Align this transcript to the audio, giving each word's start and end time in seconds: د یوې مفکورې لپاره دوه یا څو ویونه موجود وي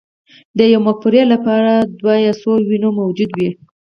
د 0.57 0.59
یوې 0.73 0.83
مفکورې 0.85 1.23
لپاره 1.33 1.71
دوه 1.99 2.15
یا 2.25 2.33
څو 2.41 2.51
ویونه 2.67 2.89
موجود 2.99 3.31
وي 3.37 3.49